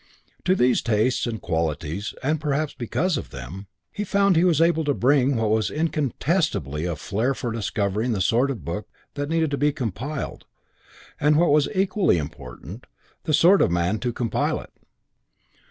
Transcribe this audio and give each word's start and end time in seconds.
To 0.45 0.55
these 0.55 0.81
tastes 0.81 1.27
and 1.27 1.39
qualities, 1.39 2.15
and 2.23 2.41
perhaps 2.41 2.73
because 2.73 3.17
of 3.17 3.29
them, 3.29 3.67
he 3.91 4.03
found 4.03 4.35
he 4.35 4.43
was 4.43 4.59
able 4.59 4.83
to 4.85 4.95
bring 4.95 5.35
what 5.35 5.51
was 5.51 5.69
incontestably 5.69 6.85
a 6.85 6.95
flair 6.95 7.35
for 7.35 7.51
discovering 7.51 8.11
the 8.11 8.19
sort 8.19 8.49
of 8.49 8.65
book 8.65 8.87
that 9.13 9.29
needed 9.29 9.51
to 9.51 9.59
be 9.59 9.71
compiled 9.71 10.47
and, 11.19 11.35
what 11.37 11.51
was 11.51 11.69
equally 11.75 12.17
important, 12.17 12.87
the 13.25 13.33
sort 13.35 13.61
of 13.61 13.69
man 13.69 13.99
to 13.99 14.11
compile 14.11 14.59
it. 14.59 14.71